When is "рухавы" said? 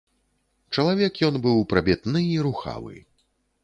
2.51-2.95